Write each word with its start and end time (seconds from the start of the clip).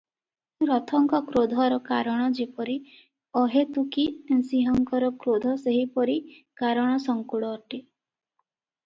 ରଥଙ୍କ 0.67 1.17
କ୍ରୋଧର 1.25 1.75
କାରଣ 1.89 2.29
ଯେପରି 2.39 2.77
ଅହେତୁକି 3.41 4.05
ସିଂହଙ୍କର 4.47 5.11
କ୍ରୋଧ 5.27 5.53
ସେହିପରି 5.67 6.17
କାରଣ-ସଂକୁଳ 6.63 7.53
ଅଟେ। 7.59 7.83